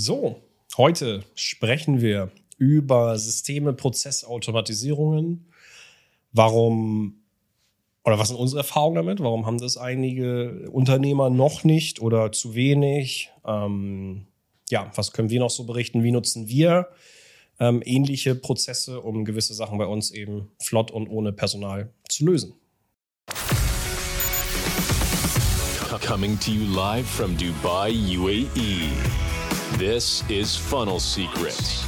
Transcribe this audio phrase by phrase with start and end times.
[0.00, 0.36] So,
[0.76, 5.50] heute sprechen wir über Systeme, Prozessautomatisierungen.
[6.30, 7.16] Warum
[8.04, 9.18] oder was sind unsere Erfahrungen damit?
[9.18, 13.32] Warum haben das einige Unternehmer noch nicht oder zu wenig?
[13.44, 14.28] Ähm,
[14.70, 16.04] ja, was können wir noch so berichten?
[16.04, 16.90] Wie nutzen wir
[17.58, 22.54] ähm, ähnliche Prozesse, um gewisse Sachen bei uns eben flott und ohne Personal zu lösen?
[26.06, 29.27] Coming to you live from Dubai, UAE.
[29.76, 31.84] This is Funnel Secrets.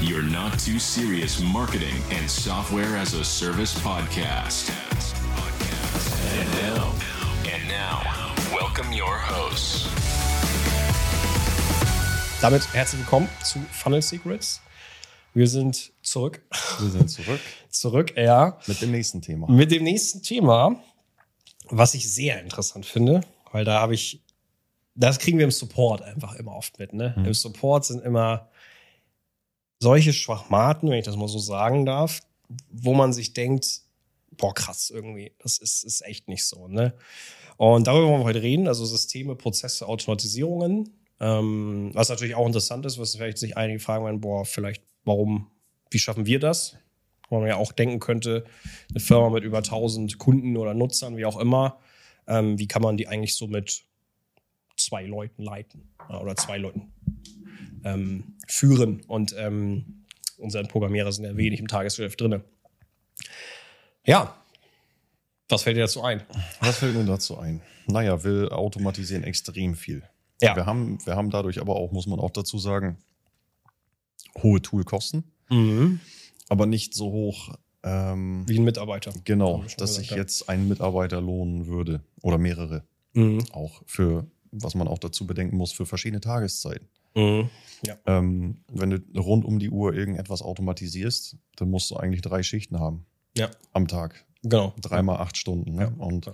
[0.00, 4.70] Your not too serious marketing and software as a service podcast.
[6.34, 6.92] And now,
[7.46, 8.02] and now,
[8.52, 9.88] welcome your hosts.
[12.42, 14.60] Damit herzlich willkommen zu Funnel Secrets.
[15.32, 16.42] Wir sind zurück.
[16.80, 17.40] Wir sind zurück.
[17.70, 18.58] zurück, ja.
[18.66, 19.48] Mit dem nächsten Thema.
[19.48, 20.76] Mit dem nächsten Thema,
[21.70, 23.22] was ich sehr interessant finde,
[23.52, 24.22] weil da habe ich,
[24.94, 26.92] das kriegen wir im Support einfach immer oft mit.
[26.92, 27.14] Ne?
[27.16, 27.26] Mhm.
[27.26, 28.48] Im Support sind immer
[29.80, 32.20] solche Schwachmaten, wenn ich das mal so sagen darf,
[32.70, 33.82] wo man sich denkt,
[34.36, 36.68] boah, krass, irgendwie, das ist, ist echt nicht so.
[36.68, 36.94] Ne?
[37.56, 40.90] Und darüber wollen wir heute reden, also Systeme, Prozesse, Automatisierungen.
[41.20, 45.50] Ähm, was natürlich auch interessant ist, was vielleicht sich einige fragen werden, boah, vielleicht, warum,
[45.90, 46.76] wie schaffen wir das?
[47.28, 48.44] Wo man ja auch denken könnte,
[48.90, 51.78] eine Firma mit über 1000 Kunden oder Nutzern, wie auch immer,
[52.26, 53.84] ähm, wie kann man die eigentlich so mit
[54.76, 56.92] zwei Leuten leiten oder zwei Leuten
[57.84, 59.02] ähm, führen?
[59.06, 60.04] Und ähm,
[60.38, 62.42] unsere Programmierer sind ja wenig im Tagesgeschäft drin.
[64.04, 64.36] Ja,
[65.48, 66.22] was fällt dir dazu ein?
[66.60, 67.60] Was fällt mir dazu ein?
[67.86, 70.02] Naja, wir automatisieren extrem viel.
[70.40, 70.56] Ja.
[70.56, 72.96] Wir haben, wir haben dadurch aber auch, muss man auch dazu sagen,
[74.42, 76.00] hohe Toolkosten, Mhm.
[76.48, 79.12] aber nicht so hoch, ähm, Wie ein Mitarbeiter.
[79.24, 82.84] genau, dass sich jetzt ein Mitarbeiter lohnen würde oder mehrere.
[83.12, 83.44] Mhm.
[83.52, 86.88] Auch für, was man auch dazu bedenken muss, für verschiedene Tageszeiten.
[87.14, 87.50] Mhm.
[87.84, 87.98] Ja.
[88.06, 92.78] Ähm, wenn du rund um die Uhr irgendetwas automatisierst, dann musst du eigentlich drei Schichten
[92.78, 93.04] haben
[93.36, 94.24] ja, am Tag.
[94.42, 94.74] genau.
[94.80, 95.74] dreimal acht Stunden.
[95.74, 95.82] Ne?
[95.98, 96.04] Ja.
[96.04, 96.30] Und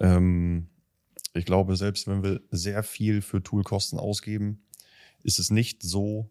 [0.00, 0.68] ähm,
[1.32, 4.62] ich glaube, selbst wenn wir sehr viel für Toolkosten ausgeben,
[5.22, 6.30] ist es nicht so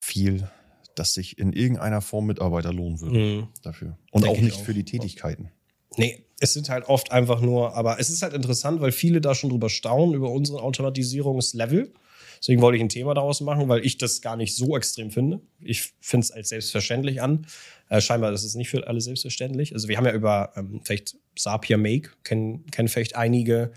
[0.00, 0.48] viel,
[0.94, 3.48] dass sich in irgendeiner Form Mitarbeiter lohnen würde Mhm.
[3.62, 3.98] dafür.
[4.10, 4.64] Und Denke auch ich nicht auch.
[4.64, 5.50] für die Tätigkeiten.
[5.96, 9.34] Nee, es sind halt oft einfach nur, aber es ist halt interessant, weil viele da
[9.34, 11.92] schon drüber staunen, über unseren Automatisierungslevel.
[12.38, 15.40] Deswegen wollte ich ein Thema daraus machen, weil ich das gar nicht so extrem finde.
[15.60, 17.46] Ich finde es als selbstverständlich an.
[17.88, 19.72] Äh, scheinbar ist es nicht für alle selbstverständlich.
[19.72, 23.72] Also wir haben ja über ähm, vielleicht Zapier Make, kennen, kennen vielleicht einige.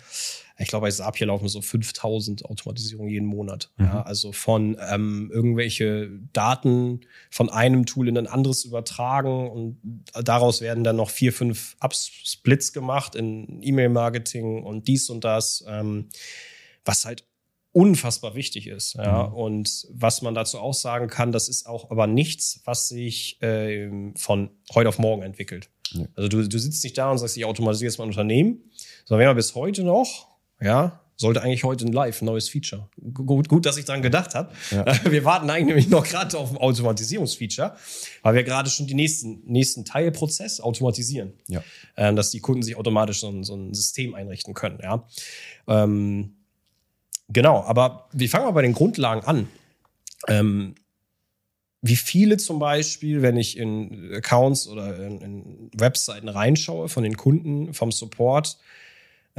[0.60, 3.72] Ich glaube, bei Zapier laufen so 5000 Automatisierungen jeden Monat.
[3.80, 9.80] Ja, also von ähm, irgendwelche Daten von einem Tool in ein anderes übertragen und
[10.14, 16.10] daraus werden dann noch vier, fünf Upsplits gemacht in E-Mail-Marketing und dies und das, ähm,
[16.84, 17.24] was halt
[17.72, 18.96] unfassbar wichtig ist.
[18.96, 19.28] Ja?
[19.28, 19.34] Mhm.
[19.34, 24.14] Und was man dazu auch sagen kann, das ist auch aber nichts, was sich ähm,
[24.18, 25.70] von heute auf morgen entwickelt.
[26.16, 28.64] Also du, du sitzt nicht da und sagst, ich automatisiere jetzt mein Unternehmen,
[29.06, 30.28] sondern wenn man bis heute noch,
[30.62, 32.88] ja, sollte eigentlich heute ein Live, ein neues Feature.
[33.14, 34.54] Gut, gut, dass ich dran gedacht habe.
[34.72, 34.86] Ja.
[35.12, 37.76] Wir warten eigentlich nämlich noch gerade auf ein Automatisierungsfeature,
[38.22, 41.34] weil wir gerade schon den nächsten, nächsten Teilprozess automatisieren.
[41.48, 41.62] Ja.
[41.98, 44.80] Ähm, dass die Kunden sich automatisch so ein, so ein System einrichten können.
[44.82, 45.06] Ja.
[45.68, 46.38] Ähm,
[47.28, 49.50] genau, aber wir fangen mal bei den Grundlagen an.
[50.30, 50.76] Ähm,
[51.82, 57.18] wie viele zum Beispiel, wenn ich in Accounts oder in, in Webseiten reinschaue von den
[57.18, 58.58] Kunden, vom Support,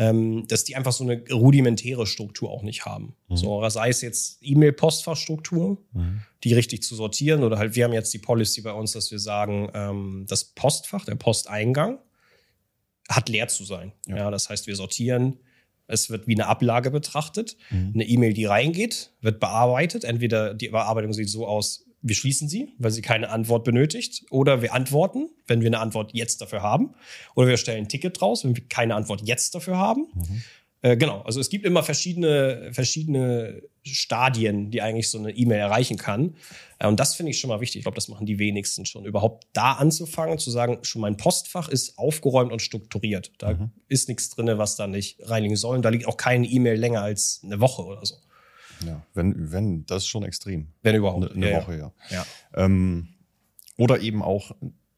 [0.01, 3.15] ähm, dass die einfach so eine rudimentäre Struktur auch nicht haben.
[3.29, 3.37] Mhm.
[3.37, 6.23] So, sei es jetzt E-Mail-Postfachstruktur, Mhm.
[6.43, 9.19] die richtig zu sortieren, oder halt, wir haben jetzt die Policy bei uns, dass wir
[9.19, 11.99] sagen, ähm, das Postfach, der Posteingang,
[13.11, 13.93] hat leer zu sein.
[14.09, 14.17] Ja.
[14.17, 14.31] Ja.
[14.31, 15.37] das heißt, wir sortieren,
[15.87, 17.59] es wird wie eine Ablage betrachtet.
[17.69, 17.91] Mhm.
[17.95, 20.05] Eine E-Mail, die reingeht, wird bearbeitet.
[20.05, 24.63] Entweder die Bearbeitung sieht so aus, wir schließen sie, weil sie keine Antwort benötigt, oder
[24.63, 26.95] wir antworten, wenn wir eine Antwort jetzt dafür haben,
[27.35, 30.07] oder wir stellen ein Ticket draus, wenn wir keine Antwort jetzt dafür haben.
[30.15, 30.43] Mhm.
[30.83, 35.99] Äh, genau, also es gibt immer verschiedene, verschiedene Stadien, die eigentlich so eine E-Mail erreichen
[35.99, 36.37] kann.
[36.79, 37.81] Äh, und das finde ich schon mal wichtig.
[37.81, 39.05] Ich glaube, das machen die wenigsten schon.
[39.05, 43.31] Überhaupt da anzufangen, zu sagen, schon mein Postfach ist aufgeräumt und strukturiert.
[43.37, 43.73] Da Mhm.
[43.89, 45.77] ist nichts drin, was da nicht reinigen soll.
[45.77, 48.15] Und da liegt auch keine E-Mail länger als eine Woche oder so.
[48.87, 50.69] Ja, wenn, wenn, das ist schon extrem.
[50.83, 51.25] Wenn überhaupt.
[51.25, 51.93] Eine, eine Ja, Woche, ja.
[52.11, 52.27] Ja.
[52.55, 53.09] Ähm,
[53.77, 54.53] oder eben auch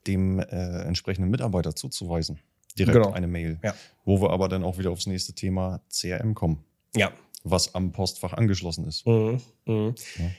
[0.07, 2.39] dem äh, entsprechenden Mitarbeiter zuzuweisen.
[2.79, 3.13] Direkt Genau.
[3.13, 3.59] eine Mail.
[3.63, 3.75] Ja.
[4.05, 6.65] Wo wir aber dann auch wieder aufs nächste Thema CRM kommen,
[6.97, 7.13] ja.
[7.45, 9.07] was am Postfach angeschlossen ist.
[9.07, 9.41] Mhm.
[9.67, 9.95] Mhm.
[10.19, 10.31] Ja.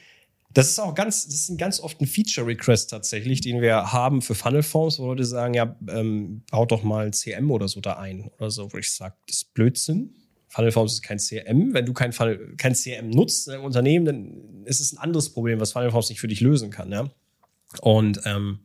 [0.52, 4.22] Das ist auch ganz, das ist ein ganz oft ein Feature-Request tatsächlich, den wir haben
[4.22, 8.30] für Funnel-Forms, wo Leute sagen, ja, ähm, baut doch mal CM oder so da ein
[8.38, 10.14] oder so, wo ich sage, das ist Blödsinn.
[10.54, 11.74] Funnel Forms ist kein CRM.
[11.74, 15.58] Wenn du kein, Funnel, kein CRM nutzt im Unternehmen, dann ist es ein anderes Problem,
[15.58, 16.92] was Funnel Forms nicht für dich lösen kann.
[16.92, 17.10] Ja?
[17.80, 18.60] Und ähm,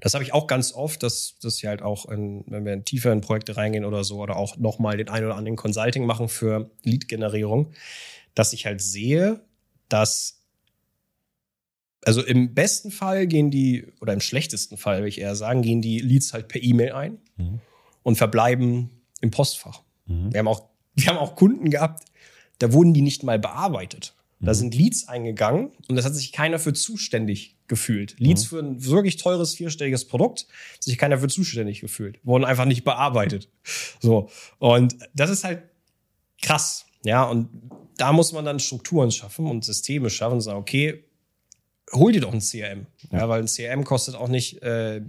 [0.00, 2.84] das habe ich auch ganz oft, dass, dass ich halt auch, in, wenn wir in
[2.84, 6.28] tiefer in Projekte reingehen oder so, oder auch nochmal den einen oder anderen Consulting machen
[6.28, 7.72] für Lead-Generierung,
[8.36, 9.40] dass ich halt sehe,
[9.88, 10.36] dass
[12.04, 15.82] also im besten Fall gehen die, oder im schlechtesten Fall, will ich eher sagen, gehen
[15.82, 17.60] die Leads halt per E-Mail ein Mhm.
[18.04, 19.82] und verbleiben im Postfach.
[20.06, 20.32] Mhm.
[20.32, 20.68] Wir haben auch,
[20.98, 22.04] wir haben auch Kunden gehabt,
[22.58, 24.14] da wurden die nicht mal bearbeitet.
[24.40, 24.54] Da Mhm.
[24.54, 28.14] sind Leads eingegangen und das hat sich keiner für zuständig gefühlt.
[28.20, 28.48] Leads Mhm.
[28.48, 32.20] für ein wirklich teures vierstelliges Produkt, hat sich keiner für zuständig gefühlt.
[32.24, 33.48] Wurden einfach nicht bearbeitet.
[34.00, 34.28] So.
[34.58, 35.62] Und das ist halt
[36.40, 36.86] krass.
[37.04, 37.48] Ja, und
[37.96, 41.04] da muss man dann Strukturen schaffen und Systeme schaffen und sagen, okay,
[41.92, 42.86] hol dir doch ein CRM.
[43.10, 45.00] Ja, weil ein CRM kostet auch nicht äh,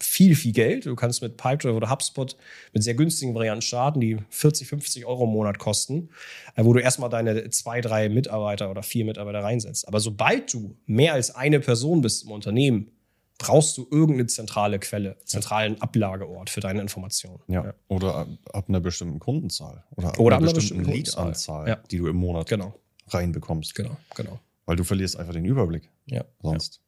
[0.00, 0.86] viel, viel Geld.
[0.86, 2.36] Du kannst mit Pipedrive oder HubSpot
[2.72, 6.10] mit sehr günstigen Varianten starten, die 40, 50 Euro im Monat kosten,
[6.54, 9.88] äh, wo du erstmal deine zwei, drei Mitarbeiter oder vier Mitarbeiter reinsetzt.
[9.88, 12.90] Aber sobald du mehr als eine Person bist im Unternehmen,
[13.38, 17.40] brauchst du irgendeine zentrale Quelle, zentralen Ablageort für deine Informationen.
[17.46, 17.72] Ja.
[17.86, 19.84] Oder ab, einer bestimmten Kundenzahl.
[19.96, 20.96] Oder ab Oder einer ab bestimmten bestimmten.
[21.06, 21.76] Lead-Anzahl, Ja.
[21.90, 22.74] die du im Monat Genau,
[23.08, 23.74] reinbekommst.
[23.76, 24.40] genau, genau.
[24.66, 26.24] Weil du verlierst einfach den Überblick Ja.
[26.42, 26.80] sonst.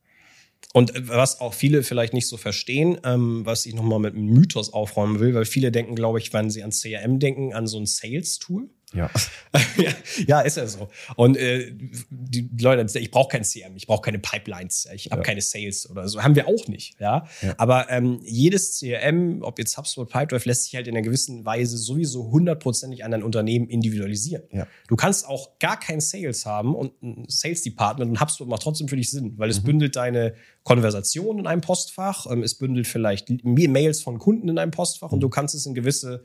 [0.72, 4.72] Und was auch viele vielleicht nicht so verstehen, ähm, was ich nochmal mit einem Mythos
[4.72, 7.86] aufräumen will, weil viele denken, glaube ich, wenn sie an CRM denken, an so ein
[7.86, 8.70] Sales-Tool.
[8.92, 9.08] Ja.
[9.76, 9.90] ja,
[10.26, 10.88] ja, ist ja so.
[11.16, 11.72] Und äh,
[12.10, 15.24] die Leute, sagen, ich brauche kein CRM, ich brauche keine Pipelines, ich habe Ja.
[15.24, 16.22] keine Sales oder so.
[16.22, 17.26] Haben wir auch nicht, ja.
[17.40, 17.54] Ja.
[17.58, 21.78] Aber ähm, jedes CRM, ob jetzt HubSpot, Pipedrive, lässt sich halt in einer gewissen Weise
[21.78, 24.42] sowieso hundertprozentig an ein Unternehmen individualisieren.
[24.50, 24.66] Ja.
[24.88, 28.88] Du kannst auch gar kein Sales haben und ein Sales Department und HubSpot macht trotzdem
[28.88, 29.52] für dich Sinn, weil Mhm.
[29.52, 30.34] es bündelt deine
[30.64, 35.14] Konversation in einem Postfach, ähm, es bündelt vielleicht Mails von Kunden in einem Postfach Mhm.
[35.14, 36.24] und du kannst es in gewisse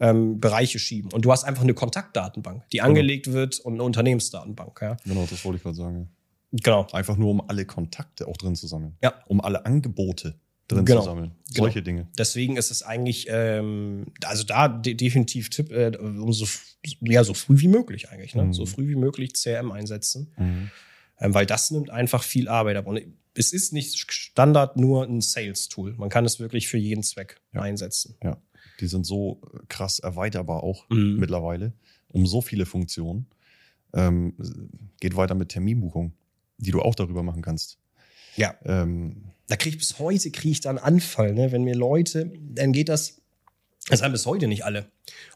[0.00, 1.12] ähm, Bereiche schieben.
[1.12, 2.88] Und du hast einfach eine Kontaktdatenbank, die Genau.
[2.88, 4.78] angelegt wird und eine Unternehmensdatenbank.
[4.82, 4.96] Ja?
[5.04, 6.08] Genau, das wollte ich gerade sagen.
[6.52, 6.86] Genau.
[6.92, 8.96] Einfach nur, um alle Kontakte auch drin zu sammeln.
[9.02, 9.14] Ja.
[9.26, 11.00] Um alle Angebote drin Genau.
[11.00, 11.32] zu sammeln.
[11.52, 11.64] Genau.
[11.64, 12.08] Solche Dinge.
[12.18, 16.46] Deswegen ist es eigentlich, ähm, also da de definitiv Tipp, äh, um so,
[17.00, 18.44] ja, so früh wie möglich eigentlich, ne?
[18.44, 18.52] Mhm.
[18.52, 20.70] so früh wie möglich CRM einsetzen, Mhm.
[21.20, 22.86] ähm, weil das nimmt einfach viel Arbeit ab.
[22.86, 23.00] Und
[23.34, 25.94] es ist nicht Standard nur ein Sales-Tool.
[25.96, 27.62] Man kann es wirklich für jeden Zweck Ja.
[27.62, 28.16] einsetzen.
[28.22, 28.36] Ja.
[28.80, 31.16] Die sind so krass erweiterbar auch Mhm.
[31.18, 31.72] mittlerweile.
[32.08, 33.26] Um so viele Funktionen.
[33.94, 34.34] Ähm,
[35.00, 36.12] geht weiter mit Terminbuchung,
[36.58, 37.78] die du auch darüber machen kannst.
[38.36, 38.54] Ja.
[38.64, 41.52] Ähm, da kriege ich bis heute kriege ich da einen Anfall, ne?
[41.52, 43.20] wenn mir Leute, dann geht das,
[43.88, 44.86] das haben bis heute nicht alle,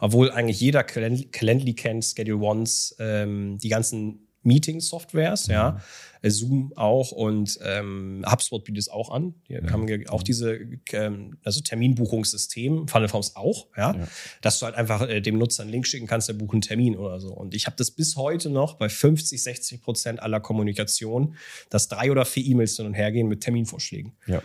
[0.00, 5.80] obwohl eigentlich jeder Calend- Calendly kennt, Schedule Ones, ähm, die ganzen Meeting-Softwares, ja,
[6.22, 9.34] Äh, Zoom auch und ähm, HubSpot bietet es auch an.
[9.48, 9.70] Die Ja.
[9.70, 10.58] haben auch diese
[10.92, 14.08] ähm, also Terminbuchungssystem, Funnelforms auch, ja, Ja.
[14.40, 16.96] dass du halt einfach äh, dem Nutzer einen Link schicken kannst, der bucht einen Termin
[16.96, 17.32] oder so.
[17.34, 21.36] Und ich habe das bis heute noch bei 50, 60 Prozent aller Kommunikation,
[21.70, 24.16] dass drei oder vier E-Mails hin und her gehen mit Terminvorschlägen.
[24.26, 24.42] ja.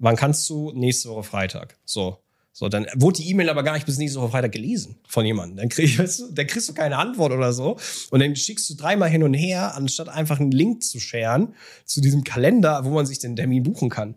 [0.00, 0.70] Wann kannst du?
[0.76, 1.76] Nächste Woche Freitag.
[1.84, 2.18] So.
[2.58, 5.58] So, dann wurde die E-Mail aber gar nicht bis nächste Woche Freitag gelesen von jemandem.
[5.58, 7.78] Dann, krieg, weißt du, dann kriegst du keine Antwort oder so.
[8.10, 12.00] Und dann schickst du dreimal hin und her, anstatt einfach einen Link zu scheren zu
[12.00, 14.16] diesem Kalender, wo man sich den Termin buchen kann.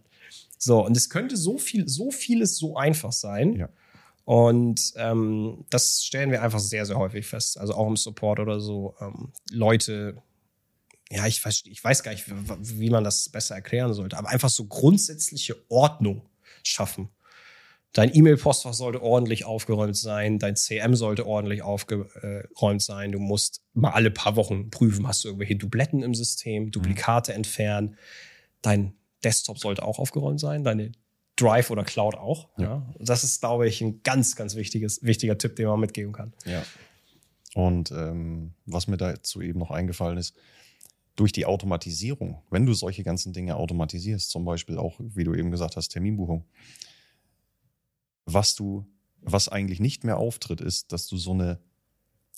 [0.58, 3.58] So, und es könnte so viel, so vieles so einfach sein.
[3.58, 3.70] Ja.
[4.26, 7.60] Und ähm, das stellen wir einfach sehr, sehr häufig fest.
[7.60, 8.96] Also auch im Support oder so.
[9.02, 10.18] Ähm, Leute,
[11.12, 14.30] ja, ich weiß, ich weiß gar nicht, wie wie man das besser erklären sollte, aber
[14.30, 16.24] einfach so grundsätzliche Ordnung
[16.64, 17.10] schaffen.
[17.94, 23.12] Dein E-Mail-Postfach sollte ordentlich aufgeräumt sein, dein CM sollte ordentlich aufgeräumt sein.
[23.12, 27.98] Du musst mal alle paar Wochen prüfen, hast du irgendwelche Dubletten im System, Duplikate entfernen.
[28.62, 28.94] Dein
[29.26, 30.94] Desktop sollte auch aufgeräumt sein, deine
[31.36, 32.50] Drive oder Cloud auch.
[32.58, 32.88] Ja.
[33.00, 36.34] Das ist, glaube ich, ein ganz, ganz wichtiges, wichtiger Tipp, den man mitgeben kann.
[36.46, 36.64] Ja.
[37.54, 40.36] Und ähm, was mir dazu eben noch eingefallen ist,
[41.18, 45.52] durch die Automatisierung, wenn du solche ganzen Dinge automatisierst, zum Beispiel auch, wie du eben
[45.52, 46.46] gesagt hast, Terminbuchung,
[48.26, 48.86] was du,
[49.22, 51.60] was eigentlich nicht mehr auftritt, ist, dass du so eine,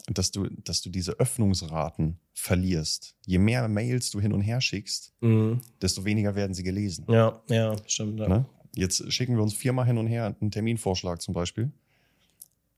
[0.07, 3.15] dass du, dass du diese Öffnungsraten verlierst.
[3.25, 5.61] Je mehr Mails du hin und her schickst, Mhm.
[5.81, 7.05] desto weniger werden sie gelesen.
[7.09, 8.19] Ja, ja, stimmt.
[8.19, 8.27] Ja.
[8.27, 8.45] Ne?
[8.75, 11.71] Jetzt schicken wir uns viermal hin und her einen Terminvorschlag zum Beispiel.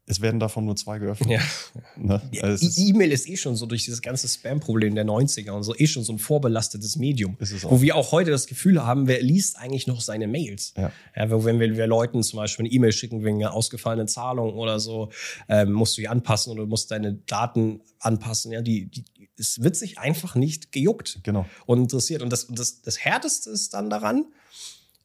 [0.08, 1.32] Es werden davon nur zwei geöffnet.
[1.32, 1.40] Ja.
[1.98, 2.22] Ne?
[2.32, 5.64] Ja, Also E- E-Mail ist eh schon so durch dieses ganze Spam-Problem der 90er und
[5.64, 7.36] so eh schon so ein vorbelastetes Medium.
[7.40, 7.72] Ist es auch.
[7.72, 10.74] Wo wir auch heute das Gefühl haben, wer liest eigentlich noch seine Mails?
[10.78, 10.92] Ja.
[11.16, 14.80] Ja, wenn wir, wir Leuten zum Beispiel eine E-Mail schicken wegen einer ausgefallenen Zahlung oder
[14.80, 15.10] so,
[15.50, 18.52] ähm, musst du die anpassen oder musst deine Daten anpassen.
[18.52, 19.06] Ja, die, die,
[19.38, 21.48] es wird sich einfach nicht gejuckt Genau.
[21.66, 22.22] und interessiert.
[22.22, 24.26] Und das, und das, das Härteste ist dann daran,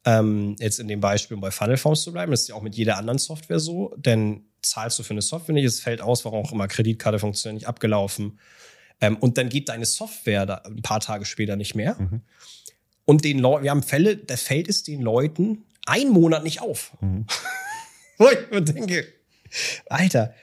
[0.05, 2.61] ähm, jetzt in dem Beispiel, um bei Funnel Forms zu bleiben, das ist ja auch
[2.61, 6.25] mit jeder anderen Software so, denn zahlst du für eine Software nicht, es fällt aus,
[6.25, 8.39] warum auch immer, Kreditkarte funktioniert nicht, abgelaufen.
[8.99, 11.95] Ähm, und dann geht deine Software da ein paar Tage später nicht mehr.
[11.99, 12.21] Mhm.
[13.05, 16.95] Und den Leuten, wir haben Fälle, da fällt es den Leuten einen Monat nicht auf.
[17.01, 17.25] Mhm.
[18.17, 19.05] Wo ich mir denke,
[19.89, 20.33] Alter,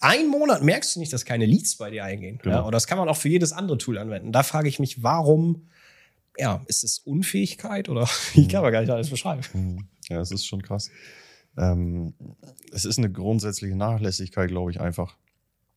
[0.00, 2.38] einen Monat merkst du nicht, dass keine Leads bei dir eingehen.
[2.42, 2.56] Genau.
[2.56, 4.32] Ja, und das kann man auch für jedes andere Tool anwenden.
[4.32, 5.68] Da frage ich mich, warum,
[6.36, 9.42] ja, ist es Unfähigkeit oder ich kann man gar nicht alles beschreiben.
[9.52, 9.88] Mhm.
[10.08, 10.90] Ja, es ist schon krass.
[11.58, 12.14] Ähm,
[12.72, 15.16] es ist eine grundsätzliche Nachlässigkeit, glaube ich, einfach.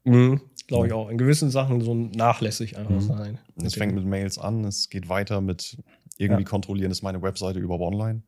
[0.03, 0.41] Mhm.
[0.67, 1.09] Glaube ich auch.
[1.09, 3.01] In gewissen Sachen so nachlässig einfach Mhm.
[3.01, 3.39] sein.
[3.63, 5.77] Es fängt mit Mails an, es geht weiter mit
[6.17, 6.47] irgendwie Ja.
[6.49, 8.21] kontrollieren, ist meine Webseite überhaupt online?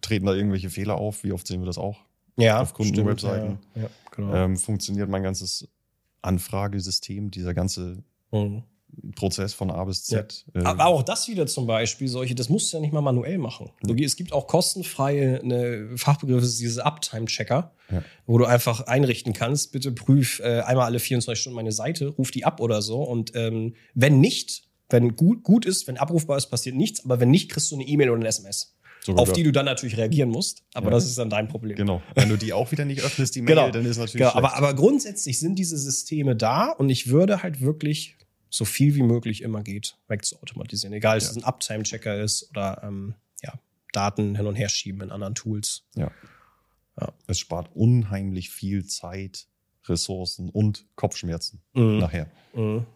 [0.00, 1.22] Treten da irgendwelche Fehler auf?
[1.24, 2.00] Wie oft sehen wir das auch?
[2.36, 3.58] ja, auf Kundenwebseiten.
[3.76, 4.34] Ja, ja, genau.
[4.34, 5.68] Ähm, funktioniert mein ganzes
[6.22, 8.02] Anfragesystem, dieser ganze
[8.32, 8.64] Mhm.
[9.16, 10.44] Prozess von A bis Z.
[10.54, 13.38] äh, Aber auch das wieder zum Beispiel, solche, das musst du ja nicht mal manuell
[13.38, 13.70] machen.
[13.82, 18.02] Du, es gibt auch kostenfreie, eine Fachbegriff ist diese Uptime-Checker, Ja.
[18.26, 22.30] wo du einfach einrichten kannst, bitte prüf äh, einmal alle 24 Stunden meine Seite, ruf
[22.30, 23.02] die ab oder so.
[23.02, 27.30] Und ähm, wenn nicht, wenn gut, gut ist, wenn abrufbar ist, passiert nichts, aber wenn
[27.30, 28.74] nicht, kriegst du eine E-Mail oder eine SMS.
[29.04, 30.92] sogar Auf die du dann natürlich reagieren musst, aber Ja.
[30.92, 31.76] das ist dann dein Problem.
[31.76, 32.00] Genau.
[32.14, 33.70] Wenn du die auch wieder nicht öffnest, die Mail, Genau.
[33.70, 34.14] dann ist natürlich.
[34.26, 38.16] Genau, aber, aber grundsätzlich sind diese Systeme da und ich würde halt wirklich
[38.54, 40.92] so viel wie möglich immer geht, wegzuautomatisieren.
[40.92, 41.40] Egal, ob es Ja.
[41.40, 43.52] ein Uptime-Checker ist oder ähm, ja,
[43.92, 45.84] Daten hin und her schieben in anderen Tools.
[47.26, 49.48] es spart unheimlich viel Zeit,
[49.86, 51.98] Ressourcen und Kopfschmerzen Mhm.
[51.98, 52.30] nachher.
[52.54, 52.86] Mhm.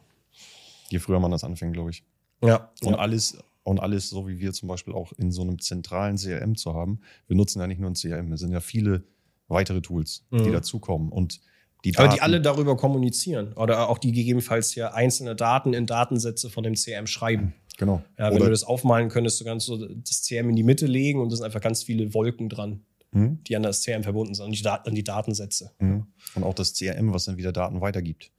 [0.91, 2.05] Je früher man das anfängt, glaube ich.
[2.43, 2.71] Ja.
[2.83, 2.99] Und ja.
[2.99, 6.75] alles, und alles, so wie wir zum Beispiel auch in so einem zentralen CRM zu
[6.75, 7.01] haben.
[7.27, 9.03] Wir nutzen ja nicht nur ein CRM, es sind ja viele
[9.49, 10.53] weitere Tools, die Mhm.
[10.53, 11.11] dazukommen.
[11.11, 11.41] Und
[11.85, 15.87] die Aber Daten, die alle darüber kommunizieren oder auch die gegebenenfalls ja einzelne Daten in
[15.87, 17.55] Datensätze von dem CRM schreiben.
[17.79, 18.03] Genau.
[18.19, 20.87] Ja, wenn Oder, du das aufmalen könntest, du kannst so das CRM in die Mitte
[20.87, 22.81] legen und da sind einfach ganz viele Wolken dran,
[23.13, 23.43] Mhm.
[23.45, 25.73] die an das CRM verbunden sind, an die, Dat an die Datensätze.
[25.79, 26.07] Mhm.
[26.35, 28.33] Und auch das CRM, was dann wieder Daten weitergibt.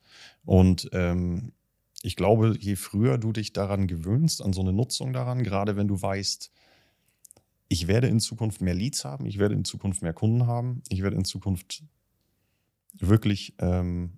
[0.46, 1.53] Und ähm,
[2.03, 5.88] ich glaube, je früher du dich daran gewöhnst, an so eine Nutzung daran, gerade wenn
[5.88, 6.51] du weißt,
[7.69, 11.01] ich werde in Zukunft mehr Leads haben, ich werde in Zukunft mehr Kunden haben, ich
[11.01, 11.84] werde in Zukunft
[12.98, 14.17] wirklich ähm,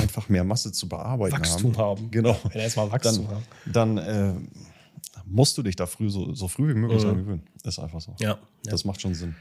[0.00, 2.00] einfach mehr Masse zu bearbeiten Wachstum haben.
[2.02, 2.10] haben.
[2.10, 2.36] Genau.
[2.44, 3.44] Wenn er erstmal Wachstum haben.
[3.72, 4.32] Dann äh,
[5.24, 7.06] musst du dich da früh so, so früh wie möglich Mhm.
[7.06, 7.42] dran gewöhnen.
[7.64, 8.14] Ist einfach so.
[8.18, 8.30] Ja.
[8.30, 8.38] ja.
[8.64, 9.34] Das macht schon Sinn.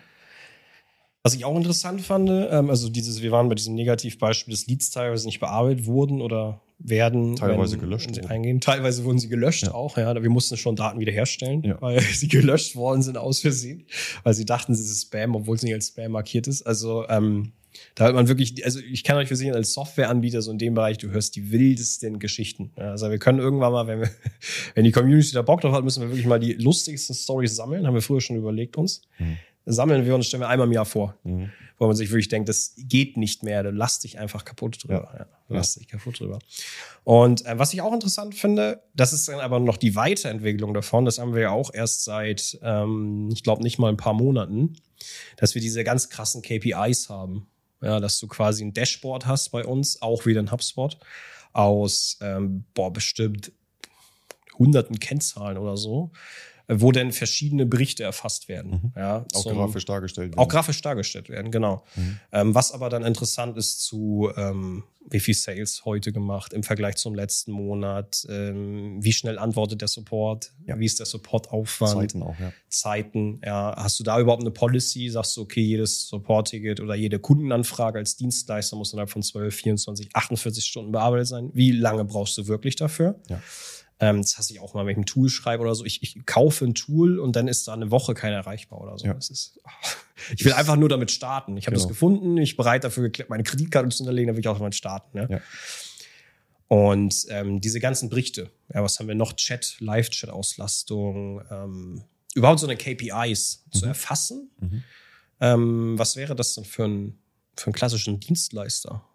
[1.23, 4.91] Was ich auch interessant fand, ähm, also dieses, wir waren bei diesem Negativbeispiel, dass Leads
[4.91, 7.35] teilweise nicht bearbeitet wurden oder werden.
[7.35, 8.61] Teilweise wenn- gelöscht wenn sie eingehen.
[8.61, 9.73] Teilweise wurden sie gelöscht Ja.
[9.73, 10.13] auch, ja.
[10.21, 11.81] Wir mussten schon Daten wiederherstellen, Ja.
[11.81, 13.85] weil sie gelöscht worden sind aus Versehen,
[14.21, 16.61] weil sie dachten, es ist Spam, obwohl es nicht als Spam markiert ist.
[16.61, 17.53] Also ähm,
[17.95, 20.97] da hat man wirklich, also ich kann euch versichern, als Softwareanbieter so in dem Bereich,
[20.97, 22.71] du hörst die wildesten Geschichten.
[22.77, 24.09] Ja, also wir können irgendwann mal, wenn wir,
[24.75, 27.85] wenn die Community da Bock drauf hat, müssen wir wirklich mal die lustigsten Stories sammeln.
[27.87, 29.01] Haben wir früher schon überlegt uns.
[29.19, 29.37] Mhm.
[29.67, 31.49] Sammeln wir und stellen wir einmal im Jahr vor Mhm.
[31.79, 35.15] wo man sich wirklich denkt, das geht nicht mehr, du lass dich einfach kaputt drüber.
[35.17, 35.25] Ja.
[35.49, 36.39] lass dich kaputt drüber.
[37.03, 41.03] Und äh, was ich auch interessant finde, das ist dann aber noch die Weiterentwicklung davon,
[41.05, 44.75] das haben wir ja auch erst seit, ähm, ich glaube, nicht mal ein paar Monaten,
[45.37, 47.47] dass wir diese ganz krassen KPIs haben.
[47.81, 50.97] Ja, dass du quasi ein Dashboard hast bei uns, auch wieder ein HubSpot,
[51.53, 53.51] aus, ähm, boah, bestimmt
[54.57, 56.11] hunderten Kennzahlen oder so,
[56.67, 58.71] wo dann verschiedene Berichte erfasst werden.
[58.71, 58.91] Mhm.
[58.95, 60.37] Ja, Auch zum- grafisch dargestellt.
[60.37, 61.83] auch grafisch dargestellt werden, genau.
[61.95, 62.19] Mhm.
[62.31, 66.95] Ähm, was aber dann interessant ist zu, ähm, wie viel Sales heute gemacht im Vergleich
[66.95, 70.79] zum letzten Monat, ähm, wie schnell antwortet der Support, Ja.
[70.79, 72.51] wie ist der Supportaufwand, Zeiten auch, ja.
[72.69, 75.09] Zeiten, ja, hast du da überhaupt eine Policy?
[75.09, 80.09] Sagst du, okay, jedes Support-Ticket oder jede Kundenanfrage als Dienstleister muss innerhalb von 12, 24,
[80.13, 81.51] 48 Stunden bearbeitet sein.
[81.53, 83.19] Wie lange brauchst du wirklich dafür?
[83.29, 83.39] Ja.
[83.99, 85.85] Ähm, das hasse ich auch mal, wenn ich ein Tool schreibe oder so.
[85.85, 89.05] Ich, ich kaufe ein Tool und dann ist da eine Woche kein erreichbar oder so.
[89.07, 89.13] Ja.
[89.13, 89.59] Das ist,
[90.37, 91.55] ich will einfach nur damit starten.
[91.57, 91.89] Ich habe das Genau.
[91.93, 95.17] gefunden, ich bereit dafür, geklärt, meine Kreditkarte zu hinterlegen, dann will ich auch damit starten.
[95.17, 95.27] Ne?
[95.31, 95.41] Ja.
[96.67, 99.33] Und ähm, diese ganzen Berichte, ja, was haben wir noch?
[99.33, 103.89] Chat, Live-Chat-Auslastung, ähm, überhaupt so eine KPIs zu Mhm.
[103.89, 104.49] erfassen.
[104.59, 104.83] Mhm.
[105.39, 107.19] Ähm, was wäre das denn für, ein,
[107.55, 109.05] für einen klassischen Dienstleister?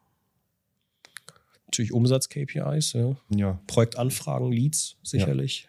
[1.81, 3.17] Natürlich Umsatz-KPIs, ja.
[3.35, 5.69] Ja, Projektanfragen, Leads sicherlich.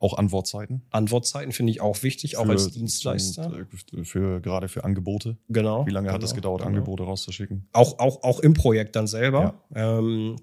[0.00, 0.82] auch Antwortzeiten.
[0.90, 3.52] Antwortzeiten finde ich auch wichtig, auch Für- als Dienstleister.
[3.92, 5.36] Für, für, gerade für Angebote.
[5.48, 5.86] genau.
[5.86, 6.68] Wie lange hat genau, es gedauert, genau.
[6.70, 7.68] Angebote rauszuschicken?
[7.72, 9.62] Auch, auch, auch im Projekt dann selber.
[9.74, 10.36] Ähm,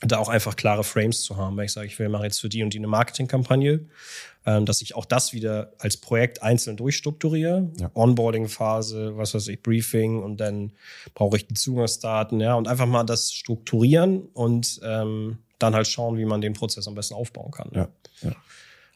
[0.00, 1.56] da auch einfach klare Frames zu haben.
[1.56, 3.86] Wenn ich sage, ich will machen jetzt für die und die eine Marketingkampagne,
[4.44, 7.70] dass ich auch das wieder als Projekt einzeln durchstrukturiere.
[7.80, 7.90] Ja.
[7.94, 10.72] Onboarding-Phase, was weiß ich, Briefing und dann
[11.14, 16.18] brauche ich die Zugangsdaten, ja, und einfach mal das strukturieren und ähm, dann halt schauen,
[16.18, 17.70] wie man den Prozess am besten aufbauen kann.
[17.72, 17.88] ne?
[18.22, 18.36] Ja, ja.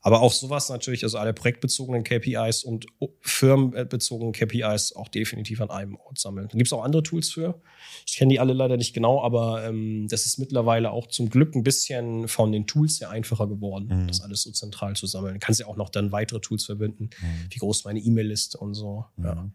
[0.00, 2.86] Aber auch sowas natürlich, also alle projektbezogenen KPIs und
[3.20, 6.48] firmenbezogenen KPIs auch definitiv an einem Ort sammeln.
[6.48, 7.60] Da gibt es auch andere Tools für.
[8.06, 11.54] Ich kenne die alle leider nicht genau, aber ähm, das ist mittlerweile auch zum Glück
[11.54, 14.08] ein bisschen von den Tools sehr einfacher geworden, Mhm.
[14.08, 15.34] das alles so zentral zu sammeln.
[15.34, 17.46] Du kannst ja auch noch dann weitere Tools verbinden, Mhm.
[17.50, 19.04] wie groß meine E-Mail-Liste und so.
[19.22, 19.34] Ja.
[19.34, 19.52] Mhm.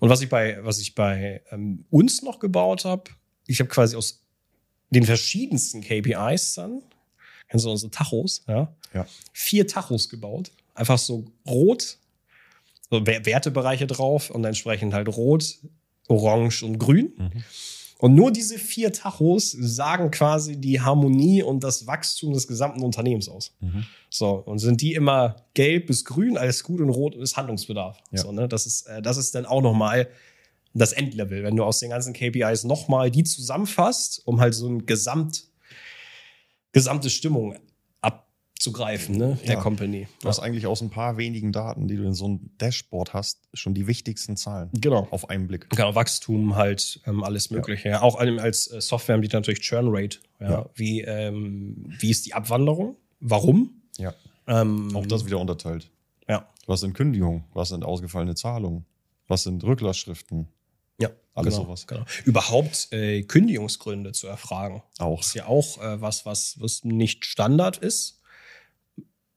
[0.00, 3.04] Und was ich bei, was ich bei ähm, uns noch gebaut habe,
[3.46, 4.24] ich habe quasi aus
[4.90, 6.82] den verschiedensten KPIs dann,
[7.52, 8.74] kennst du unsere Tachos, ja?
[8.94, 9.06] Ja.
[9.32, 10.50] Vier Tachos gebaut.
[10.74, 11.98] Einfach so rot,
[12.90, 15.58] so Wer- Wertebereiche drauf und entsprechend halt rot,
[16.08, 17.12] orange und grün.
[17.18, 17.44] Mhm.
[17.98, 23.28] Und nur diese vier Tachos sagen quasi die Harmonie und das Wachstum des gesamten Unternehmens
[23.28, 23.52] aus.
[23.60, 23.84] Mhm.
[24.10, 27.98] So, und sind die immer gelb bis grün, alles gut und rot ist Handlungsbedarf.
[28.10, 28.22] Ja.
[28.22, 28.48] So, ne?
[28.48, 30.08] das, ist, äh, das ist dann auch nochmal
[30.74, 34.86] das Endlevel, wenn du aus den ganzen KPIs nochmal die zusammenfasst, um halt so ein
[34.86, 35.44] Gesamt,
[36.72, 37.56] gesamte Stimmung
[38.00, 39.60] abzugreifen, ne, der Ja.
[39.60, 40.06] Company.
[40.20, 43.48] Du hast eigentlich aus ein paar wenigen Daten, die du in so einem Dashboard hast,
[43.54, 45.08] schon die wichtigsten Zahlen Genau.
[45.10, 45.68] auf einen Blick.
[45.70, 47.88] Genau, Wachstum halt, ähm, alles Mögliche.
[47.88, 48.02] Ja.
[48.02, 50.18] Auch als äh, Softwareanbieter natürlich Churn Rate.
[50.40, 50.50] Ja.
[50.50, 50.70] Ja.
[50.74, 52.96] Wie, ähm, wie ist die Abwanderung?
[53.20, 53.82] Warum?
[53.98, 54.14] Ja.
[54.46, 55.90] Ähm, Auch das wieder unterteilt.
[56.28, 56.48] Ja.
[56.66, 57.44] Was sind Kündigungen?
[57.52, 58.84] Was sind ausgefallene Zahlungen?
[59.28, 60.48] Was sind Rücklassschriften?
[61.34, 61.86] Ja, Alles genau, sowas.
[61.86, 62.04] Genau.
[62.24, 64.82] Überhaupt äh, Kündigungsgründe zu erfragen.
[64.98, 65.20] Auch.
[65.20, 68.20] ist ja auch äh, was, was, was nicht Standard ist.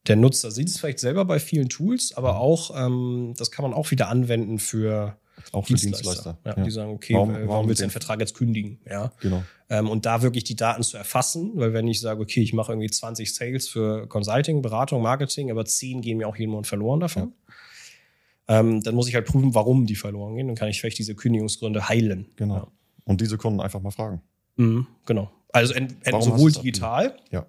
[0.08, 2.18] Der Nutzer sieht es vielleicht selber bei vielen Tools, Mhm.
[2.18, 5.18] aber auch, ähm, das kann man auch wieder anwenden für
[5.52, 6.04] Auch für Dienstleister.
[6.34, 6.38] Dienstleister.
[6.46, 6.64] Ja, Ja.
[6.64, 8.80] Die sagen, okay, Warum- warum, warum warum willst du den Vertrag jetzt kündigen?
[8.90, 9.12] Ja.
[9.22, 9.44] Genau.
[9.70, 12.72] Ähm, und da wirklich die Daten zu erfassen, weil wenn ich sage, okay, ich mache
[12.74, 17.00] irgendwie 20 Sales für Consulting, Beratung, Marketing, aber 10 gehen mir auch jeden Monat verloren
[17.00, 17.34] davon.
[18.48, 20.48] Ähm, dann muss ich halt prüfen, warum die verloren gehen.
[20.48, 22.28] Dann kann ich vielleicht diese Kündigungsgründe heilen.
[22.36, 22.56] Genau.
[22.56, 22.68] Ja.
[23.06, 24.22] Und diese Kunden einfach mal fragen.
[24.58, 25.32] Mhm, genau.
[25.52, 27.46] Also ent, ent, sowohl digital, Ja.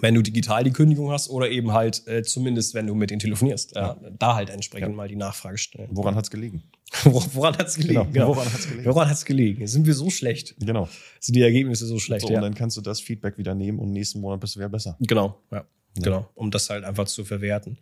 [0.00, 3.20] wenn du digital die Kündigung hast, oder eben halt äh, zumindest, wenn du mit denen
[3.20, 3.74] telefonierst.
[3.76, 5.88] Ja, Da halt entsprechend mal die Nachfrage stellen.
[5.92, 6.62] Woran hat's gelegen?
[7.04, 8.12] Wor- Woran hat's gelegen?
[8.12, 8.28] Genau.
[8.28, 8.84] Woran hat's gelegen?
[8.86, 9.66] Woran hat's gelegen?
[9.66, 10.56] Sind wir so schlecht?
[10.58, 10.88] Genau.
[11.20, 12.26] Sind die Ergebnisse so schlecht?
[12.26, 12.38] So, ja.
[12.38, 14.96] und dann kannst du das Feedback wieder nehmen und nächsten Monat bist du wieder besser.
[15.00, 15.64] Genau, ja.
[16.00, 17.78] Genau, um das halt einfach zu verwerten.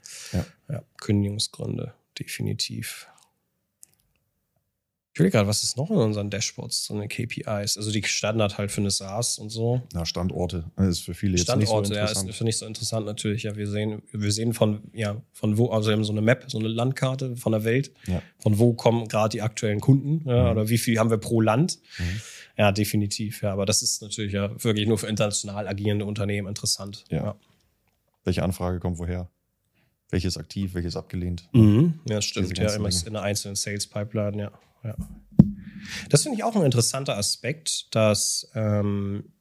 [0.68, 3.06] Ja Kündigungsgründe, definitiv.
[5.14, 7.78] Ich will gerade, was ist noch in unseren Dashboards, so eine KPIs?
[7.78, 9.80] Also die Standard halt für eine SaaS und so.
[9.94, 10.70] Na, Standorte.
[10.76, 12.34] Das ist für viele jetzt Standorte, nicht so ja, ist interessant.
[12.36, 13.42] finde ich so interessant natürlich.
[13.44, 16.44] Ja, wir sehen, wir sehen von, ja, von wo, also wir haben so eine Map,
[16.48, 17.92] so eine Landkarte von der Welt.
[18.06, 18.20] Ja.
[18.40, 20.50] Von wo kommen gerade die aktuellen Kunden, ja, Mhm.
[20.50, 21.78] oder wie viel haben wir pro Land?
[21.96, 22.20] Mhm.
[22.58, 23.52] Ja, definitiv, ja.
[23.54, 27.04] Aber das ist natürlich ja wirklich nur für international agierende Unternehmen interessant.
[27.08, 27.36] Ja.
[28.24, 29.30] Welche Anfrage kommt woher?
[30.10, 31.48] Welches aktiv, welches abgelehnt?
[31.52, 32.00] Mhm.
[32.08, 32.56] Ja, stimmt.
[32.58, 34.52] Ja, immer in einer einzelnen Sales Pipeline, ja.
[34.84, 34.96] ja.
[36.10, 39.32] Das finde ich auch ein interessanter Aspekt, dass, ähm,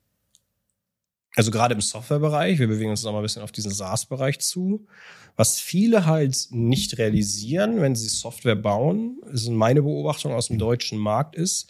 [1.36, 4.88] also gerade im Softwarebereich, wir bewegen uns noch mal ein bisschen auf diesen SaaS-Bereich zu,
[5.36, 10.98] was viele halt nicht realisieren, wenn sie Software bauen, ist meine Beobachtung aus dem deutschen
[10.98, 11.70] Markt ist,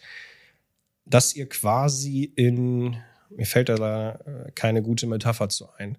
[1.04, 2.96] dass ihr quasi in,
[3.30, 5.98] mir fällt da äh, keine gute Metapher zu ein.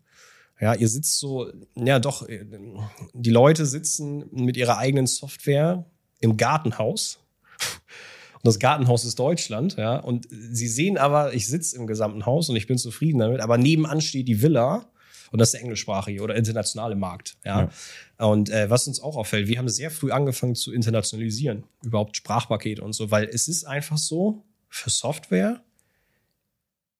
[0.59, 2.45] Ja, ihr sitzt so, ja doch, äh,
[3.13, 5.85] die Leute sitzen mit ihrer eigenen Software
[6.19, 7.19] im Gartenhaus.
[8.33, 9.97] Und das Gartenhaus ist Deutschland, ja.
[9.97, 13.57] Und sie sehen aber, ich sitze im gesamten Haus und ich bin zufrieden damit, aber
[13.57, 14.89] nebenan steht die Villa
[15.31, 17.69] und das ist der englischsprachige oder internationale Markt, ja.
[18.17, 22.83] Und äh, was uns auch auffällt, wir haben sehr früh angefangen zu internationalisieren, überhaupt Sprachpakete
[22.83, 25.63] und so, weil es ist einfach so, für Software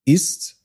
[0.04, 0.57] ist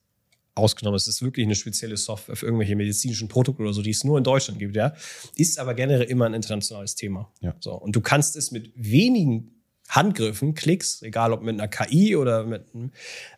[0.55, 4.03] ausgenommen, es ist wirklich eine spezielle Software für irgendwelche medizinischen Produkte oder so, die es
[4.03, 4.93] nur in Deutschland gibt, ja,
[5.35, 7.31] ist aber generell immer ein internationales Thema.
[7.41, 7.55] Ja.
[7.59, 9.49] So, und du kannst es mit wenigen
[9.89, 12.91] Handgriffen, Klicks, egal ob mit einer KI oder mit einem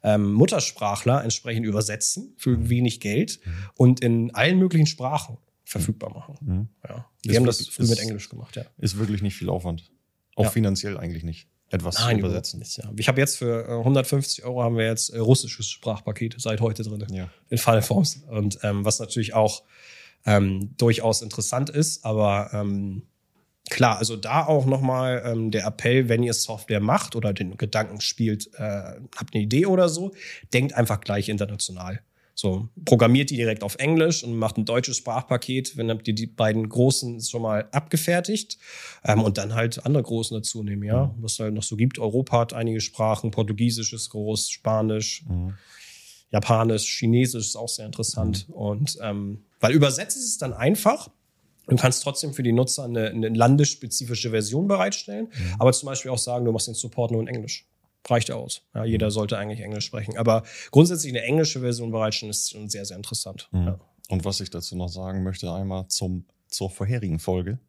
[0.04, 3.40] ähm, Muttersprachler, entsprechend übersetzen für wenig Geld
[3.76, 6.38] und in allen möglichen Sprachen verfügbar machen.
[6.42, 6.68] Mhm.
[6.88, 7.10] Ja.
[7.24, 8.64] Wir Ist haben das früh mit Englisch gemacht, ja.
[8.78, 9.92] Ist wirklich nicht viel Aufwand.
[10.36, 10.50] Auch Ja.
[10.52, 11.48] finanziell eigentlich nicht.
[11.72, 12.60] Etwas Nein, übersetzen.
[12.60, 12.78] nicht.
[12.78, 12.92] Ja.
[12.96, 16.84] Ich habe jetzt für äh, 150 Euro haben wir jetzt äh, russisches Sprachpaket seit heute
[16.84, 17.30] drin Ja.
[17.50, 18.24] in Fileforms.
[18.30, 19.64] Und ähm, was natürlich auch
[20.26, 23.04] ähm, durchaus interessant ist, aber ähm,
[23.70, 28.00] klar, also da auch nochmal ähm, der Appell, wenn ihr Software macht oder den Gedanken
[28.00, 28.60] spielt, äh,
[29.16, 30.14] habt eine Idee oder so,
[30.54, 32.02] denkt einfach gleich international.
[32.38, 36.28] So, programmiert die direkt auf Englisch und macht ein deutsches Sprachpaket, wenn habt ihr die
[36.28, 38.58] beiden großen schon mal abgefertigt
[39.06, 41.16] ähm, und dann halt andere großen dazu nehmen, ja.
[41.22, 41.98] Was es halt noch so gibt.
[41.98, 45.54] Europa hat einige Sprachen, Portugiesisch ist groß, Spanisch, Mhm.
[46.32, 48.48] Japanisch, Chinesisch ist auch sehr interessant.
[48.50, 51.10] Und ähm, weil übersetzt ist es dann einfach.
[51.68, 56.18] Du kannst trotzdem für die Nutzer eine, eine landesspezifische Version bereitstellen, aber zum Beispiel auch
[56.18, 57.66] sagen, du machst den Support nur in Englisch.
[58.08, 58.62] Reicht ja aus.
[58.74, 60.18] Ja, jeder sollte eigentlich Englisch sprechen.
[60.18, 63.50] Aber grundsätzlich eine englische Version bereitstellen ist schon sehr, sehr interessant.
[63.52, 63.66] Mhm.
[63.68, 63.80] Ja.
[64.10, 67.60] Und was ich dazu noch sagen möchte, einmal zum, zur vorherigen Folge.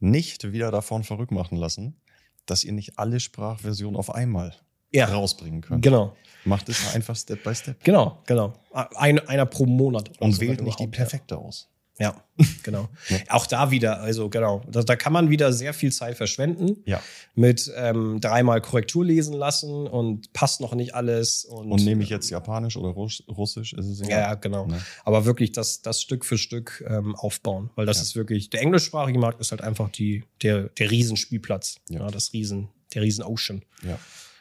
[0.00, 2.00] Nicht wieder davon verrückt machen lassen,
[2.46, 4.54] dass ihr nicht alle Sprachversionen auf einmal
[4.92, 5.06] Ja.
[5.06, 5.82] rausbringen könnt.
[5.82, 6.14] Genau.
[6.44, 7.82] Macht es einfach Step by Step.
[7.82, 8.52] Genau, genau.
[8.72, 10.08] Ein, einer pro Monat.
[10.10, 11.68] oder Und so, wählt nicht die perfekte aus.
[12.00, 12.22] Ja,
[12.62, 12.88] genau.
[13.08, 13.16] Ja.
[13.30, 17.02] Auch da wieder, also genau, da, da kann man wieder sehr viel Zeit verschwenden Ja.
[17.34, 21.44] mit ähm, dreimal Korrektur lesen lassen und passt noch nicht alles.
[21.44, 24.20] Und, Und nehme ich jetzt Japanisch oder Russ- Russisch, ist es Ja, egal.
[24.20, 24.66] ja, genau.
[24.66, 24.80] Ne?
[25.04, 28.02] Aber wirklich das, das Stück für Stück ähm, aufbauen, weil das Ja.
[28.04, 32.00] ist wirklich, der englischsprachige Markt ist halt einfach die, der, der Riesenspielplatz, Ja.
[32.00, 32.06] ja.
[32.12, 33.98] das Riesen, der Riesen-Ocean Ja.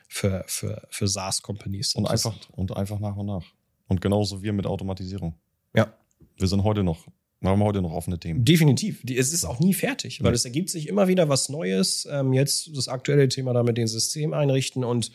[0.08, 1.96] für, für, für SaaS-Companies.
[1.96, 3.46] Und einfach, und einfach nach und nach.
[3.88, 5.34] Und genauso wir mit Automatisierung.
[5.76, 5.92] Ja.
[6.38, 7.00] Wir sind heute noch,
[7.40, 8.44] wir haben heute noch offene Themen.
[8.46, 9.04] Definitiv.
[9.08, 10.36] Es ist auch nie fertig, weil Nee.
[10.36, 12.08] es ergibt sich immer wieder was Neues.
[12.12, 15.12] Ähm, jetzt das aktuelle Thema da mit dem System einrichten und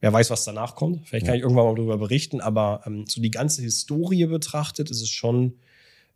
[0.00, 1.06] wer weiß, was danach kommt.
[1.08, 1.38] Vielleicht kann Ja.
[1.38, 5.54] ich irgendwann mal darüber berichten, aber ähm, so die ganze Historie betrachtet, ist es schon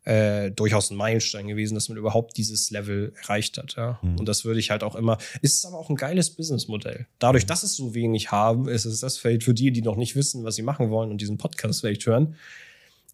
[0.04, 3.74] äh, durchaus ein Meilenstein gewesen, dass man überhaupt dieses Level erreicht hat.
[3.76, 3.98] Ja?
[4.02, 4.18] Mhm.
[4.20, 5.18] Und das würde ich halt auch immer.
[5.42, 7.06] Ist aber auch ein geiles Businessmodell.
[7.18, 10.16] Dadurch, dass es so wenig haben, ist es das vielleicht für die, die noch nicht
[10.16, 12.36] wissen, was sie machen wollen und diesen Podcast vielleicht hören,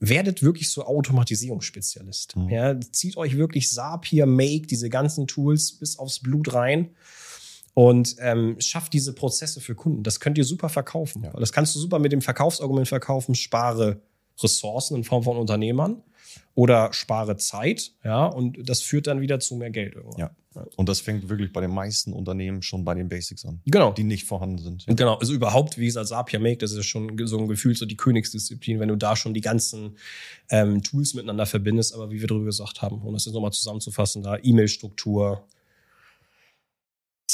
[0.00, 2.36] werdet wirklich so Automatisierungsspezialist.
[2.36, 2.48] Mhm.
[2.48, 6.90] Ja, zieht euch wirklich Zapier, Make, diese ganzen Tools bis aufs Blut rein
[7.74, 10.02] und ähm, schafft diese Prozesse für Kunden.
[10.02, 11.24] Das könnt ihr super verkaufen.
[11.24, 11.32] Ja.
[11.32, 14.00] Das kannst du super mit dem Verkaufsargument verkaufen, spare
[14.42, 16.02] Ressourcen in Form von Unternehmern
[16.54, 20.18] oder spare Zeit, ja, und das führt dann wieder zu mehr Geld irgendwann.
[20.20, 20.30] Ja.
[20.76, 23.92] Und das fängt wirklich bei den meisten Unternehmen schon bei den Basics an, Genau.
[23.92, 24.84] die nicht vorhanden sind.
[24.86, 27.96] Genau, also überhaupt, wie gesagt, Zapier Make, das ist schon so ein Gefühl, so die
[27.96, 29.96] Königsdisziplin, wenn du da schon die ganzen
[30.50, 34.22] ähm, Tools miteinander verbindest, aber wie wir darüber gesagt haben, um das jetzt nochmal zusammenzufassen,
[34.22, 35.44] da E-Mail-Struktur,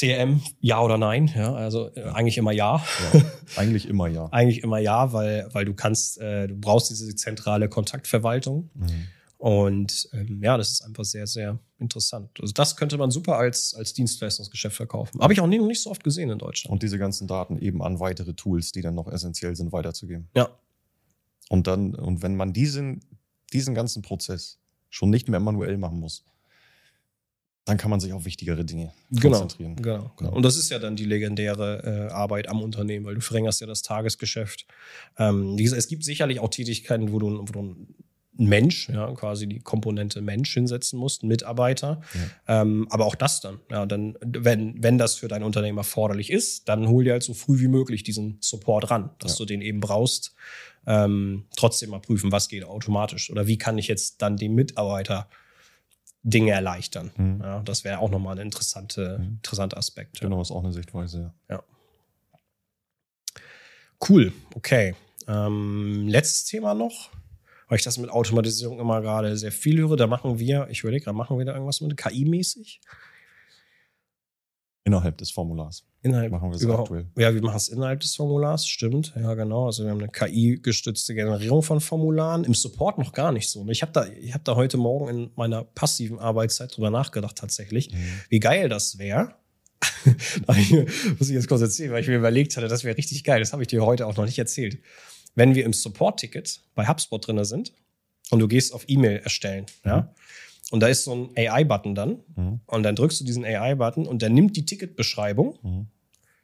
[0.00, 2.82] CRM, ja oder nein, ja, also äh, eigentlich immer ja.
[3.12, 3.22] Ja.
[3.56, 4.28] Eigentlich immer ja.
[4.30, 8.70] Eigentlich immer ja, weil, weil du kannst, äh, du brauchst diese zentrale Kontaktverwaltung.
[8.74, 9.06] Mhm.
[9.36, 12.30] Und ähm, ja, das ist einfach sehr, sehr interessant.
[12.40, 15.20] Also das könnte man super als, als Dienstleistungsgeschäft verkaufen.
[15.20, 16.72] Habe ich auch nie, noch nicht so oft gesehen in Deutschland.
[16.72, 20.28] Und diese ganzen Daten eben an weitere Tools, die dann noch essentiell sind, weiterzugeben.
[20.34, 20.48] ja,
[21.48, 23.00] Und dann, und wenn man diesen,
[23.52, 24.58] diesen ganzen Prozess
[24.90, 26.24] schon nicht mehr manuell machen muss,
[27.70, 29.76] dann kann man sich auf wichtigere Dinge Genau, konzentrieren.
[29.76, 30.30] genau, genau.
[30.30, 30.36] Ja.
[30.36, 33.66] Und das ist ja dann die legendäre äh, Arbeit am Unternehmen, weil du verringerst ja
[33.66, 34.66] das Tagesgeschäft.
[35.18, 37.94] Ähm, wie gesagt, es gibt sicherlich auch Tätigkeiten, wo du, wo du ein
[38.36, 42.00] Mensch, ja, quasi die Komponente Mensch hinsetzen musst, ein Mitarbeiter.
[42.48, 46.68] Ähm, aber auch das dann, ja, dann, wenn, wenn das für dein Unternehmen erforderlich ist,
[46.68, 49.38] dann hol dir halt so früh wie möglich diesen Support ran, dass Ja.
[49.38, 50.34] du den eben brauchst.
[50.86, 55.28] Ähm, trotzdem mal prüfen, was geht automatisch oder wie kann ich jetzt dann dem Mitarbeiter
[56.22, 57.10] Dinge erleichtern.
[57.16, 57.40] Mhm.
[57.42, 59.26] Ja, das wäre auch nochmal ein interessante, Mhm.
[59.36, 60.16] interessanter Aspekt.
[60.20, 60.28] Ja.
[60.28, 61.32] Genau, ist auch eine Sichtweise.
[61.48, 61.62] Ja.
[64.08, 64.94] Cool, okay.
[65.28, 67.10] Ähm, letztes Thema noch,
[67.68, 69.96] weil ich das mit Automatisierung immer gerade sehr viel höre.
[69.96, 72.80] Da machen wir, ich überlege gerade, machen wir da irgendwas mit KI-mäßig?
[74.84, 75.84] Innerhalb des Formulars.
[76.02, 77.06] Innerhalb Machen wir es aktuell.
[77.18, 79.12] Ja, wir machen es innerhalb des Formulars, stimmt.
[79.14, 79.66] Ja, genau.
[79.66, 82.44] Also wir haben eine KI-gestützte Generierung von Formularen.
[82.44, 83.66] Im Support noch gar nicht so.
[83.68, 87.90] Ich habe da, ich hab da heute Morgen in meiner passiven Arbeitszeit drüber nachgedacht tatsächlich,
[88.30, 89.34] wie geil das wäre.
[91.18, 93.40] Muss ich jetzt kurz erzählen, weil ich mir überlegt hatte, das wäre richtig geil.
[93.40, 94.78] Das habe ich dir heute auch noch nicht erzählt.
[95.34, 97.74] Wenn wir im Support-Ticket bei HubSpot drin sind
[98.30, 100.14] und du gehst auf E-Mail erstellen, ja,
[100.70, 102.60] und da ist so ein AI-Button dann Mhm.
[102.66, 105.86] und dann drückst du diesen AI-Button und der nimmt die Ticketbeschreibung, Mhm.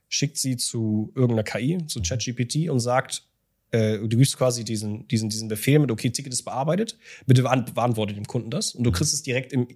[0.08, 3.22] schickt sie zu irgendeiner KI, zu ChatGPT und sagt,
[3.72, 7.74] äh, du gibst quasi diesen, diesen, diesen Befehl mit, okay, Ticket ist bearbeitet, bitte beant-
[7.74, 8.74] beantworte dem Kunden das.
[8.74, 9.66] Und du kriegst es direkt im,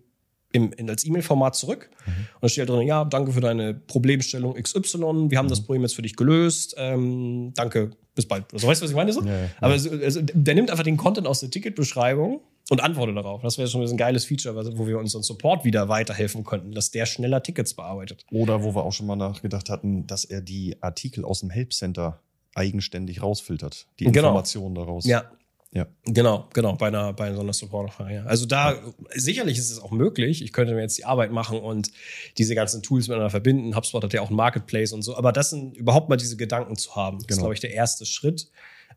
[0.53, 1.91] im, in, als E-Mail-Format zurück.
[2.07, 5.83] Und da steht halt drin, ja, danke für deine Problemstellung XY, wir haben das Problem
[5.83, 8.53] jetzt für dich gelöst, ähm, danke, bis bald.
[8.53, 9.13] Also, weißt du, was ich meine?
[9.13, 9.23] So?
[9.25, 9.49] Ja, ja.
[9.61, 13.43] Aber so, also, der nimmt einfach den Content aus der Ticketbeschreibung und antwortet darauf.
[13.43, 17.05] Das wäre schon ein geiles Feature, wo wir unseren Support wieder weiterhelfen könnten, dass der
[17.05, 18.25] schneller Tickets bearbeitet.
[18.31, 21.73] Oder wo wir auch schon mal nachgedacht hatten, dass er die Artikel aus dem Help
[21.75, 22.21] Center
[22.55, 23.87] eigenständig rausfiltert.
[23.99, 24.29] Die Genau.
[24.29, 25.05] Informationen daraus.
[25.05, 25.25] Ja.
[25.73, 25.87] Ja.
[26.05, 28.15] Genau, genau, bei einer, bei so einer Support-Frage.
[28.17, 28.25] Ja.
[28.25, 28.75] Also da,
[29.15, 30.43] sicherlich ist es auch möglich.
[30.43, 31.93] Ich könnte mir jetzt die Arbeit machen und
[32.39, 33.77] diese ganzen Tools miteinander verbinden.
[33.77, 35.17] HubSpot hat ja auch ein Marketplace und so.
[35.17, 37.43] Aber das sind überhaupt mal diese Gedanken zu haben, ist, Genau.
[37.43, 38.51] glaube ich, der erste Schritt.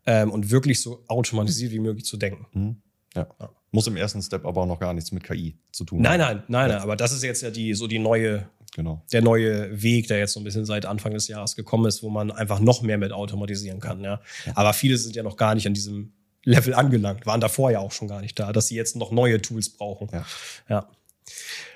[0.08, 2.46] Ähm, und wirklich so automatisiert wie möglich zu denken.
[2.54, 2.76] Mhm.
[3.16, 3.28] Ja.
[3.40, 3.50] Ja.
[3.72, 6.38] Muss im ersten Step aber auch noch gar nichts mit KI zu tun Nein, haben.
[6.38, 6.82] nein, nein, nein.
[6.82, 9.04] Aber das ist jetzt ja die, so die neue, Genau.
[9.12, 12.10] der neue Weg, der jetzt so ein bisschen seit Anfang des Jahres gekommen ist, wo
[12.10, 14.04] man einfach noch mehr mit automatisieren kann.
[14.04, 14.20] Ja.
[14.56, 17.92] Aber viele sind ja noch gar nicht an diesem Level angelangt, waren davor ja auch
[17.92, 20.10] schon gar nicht da, dass sie jetzt noch neue Tools brauchen.
[20.12, 20.26] Ja.
[20.70, 20.90] Ja.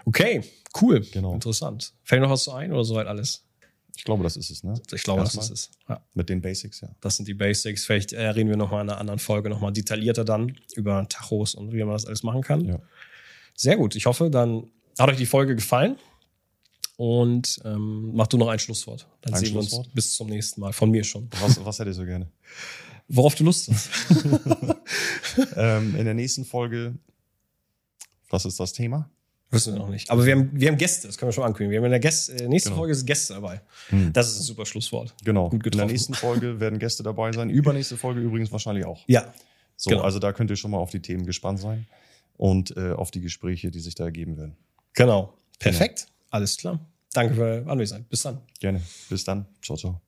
[0.05, 0.41] Okay,
[0.81, 1.01] cool.
[1.11, 1.33] Genau.
[1.33, 1.93] Interessant.
[2.03, 3.43] Fällt noch was so ein oder soweit alles?
[3.95, 4.79] Ich glaube, das ist es, ne?
[4.93, 5.53] Ich glaube, das Erstmal.
[5.53, 5.71] ist es.
[5.89, 6.01] Ja.
[6.13, 6.89] Mit den Basics, ja.
[7.01, 7.85] Das sind die Basics.
[7.85, 11.73] Vielleicht äh, reden wir nochmal in einer anderen Folge nochmal detaillierter dann über Tachos und
[11.73, 12.65] wie man das alles machen kann.
[12.65, 12.79] Ja.
[13.55, 13.95] Sehr gut.
[13.95, 14.69] Ich hoffe, dann
[14.99, 15.97] hat euch die Folge gefallen.
[16.97, 19.07] Und ähm, mach du noch ein Schlusswort.
[19.21, 19.93] Dann Ein sehen wir uns Schlusswort?
[19.93, 20.73] bis zum nächsten Mal.
[20.73, 21.29] Von mir schon.
[21.39, 22.31] Was, was hättest du gerne?
[23.07, 23.89] Worauf du Lust hast.
[25.55, 26.95] ähm, in der nächsten Folge,
[28.29, 29.09] was ist das Thema?
[29.49, 30.09] Wissen wir noch nicht.
[30.11, 31.71] Aber wir haben, wir haben Gäste, das können wir schon ankündigen.
[31.71, 32.79] Wir haben in der Gäste, äh, nächste Genau.
[32.81, 33.61] Folge ist Gäste dabei.
[33.89, 34.11] Hm.
[34.13, 35.13] Das ist ein super Schlusswort.
[35.23, 35.45] Genau.
[35.49, 35.91] Gut in der getroffen.
[35.91, 37.49] nächsten Folge werden Gäste dabei sein.
[37.49, 39.03] Übernächste Folge übrigens wahrscheinlich auch.
[39.07, 39.33] Ja,
[39.77, 40.01] So, genau.
[40.03, 41.87] also da könnt ihr schon mal auf die Themen gespannt sein
[42.35, 44.57] und äh, auf die Gespräche, die sich da ergeben werden.
[44.93, 45.33] genau.
[45.59, 46.07] Perfekt.
[46.29, 46.79] Alles klar.
[47.13, 48.07] Danke für Anwesenheit.
[48.09, 48.41] Bis dann.
[48.59, 48.81] Gerne.
[49.09, 49.47] Bis dann.
[49.63, 50.06] Ciao, ciao.